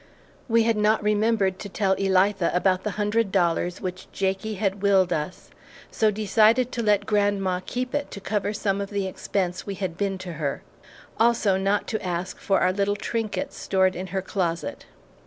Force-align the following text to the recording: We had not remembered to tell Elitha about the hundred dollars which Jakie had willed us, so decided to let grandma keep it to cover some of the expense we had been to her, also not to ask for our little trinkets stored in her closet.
We 0.47 0.63
had 0.63 0.77
not 0.77 1.03
remembered 1.03 1.59
to 1.59 1.69
tell 1.69 1.95
Elitha 1.95 2.49
about 2.55 2.83
the 2.83 2.97
hundred 2.97 3.31
dollars 3.31 3.81
which 3.81 4.07
Jakie 4.11 4.55
had 4.55 4.81
willed 4.81 5.13
us, 5.13 5.51
so 5.91 6.09
decided 6.09 6.71
to 6.71 6.81
let 6.81 7.05
grandma 7.05 7.59
keep 7.63 7.93
it 7.93 8.09
to 8.09 8.19
cover 8.19 8.51
some 8.51 8.81
of 8.81 8.89
the 8.89 9.05
expense 9.05 9.67
we 9.67 9.75
had 9.75 9.97
been 9.97 10.17
to 10.17 10.33
her, 10.33 10.63
also 11.19 11.55
not 11.55 11.85
to 11.89 12.03
ask 12.03 12.39
for 12.39 12.61
our 12.61 12.73
little 12.73 12.95
trinkets 12.95 13.57
stored 13.59 13.95
in 13.95 14.07
her 14.07 14.23
closet. 14.23 14.87